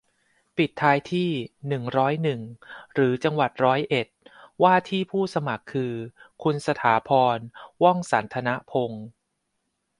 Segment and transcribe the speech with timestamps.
[0.57, 1.29] ปิดท้ายที่
[1.67, 2.41] หนึ่งร้อยหนึ่ง
[2.93, 4.07] หรือ จังหวัดร้อยเอ็ด
[4.63, 5.93] ว่าที่ผู้สมัครคือ
[6.43, 7.37] คุณสถาพร
[7.83, 9.05] ว่องสัธนพงษ์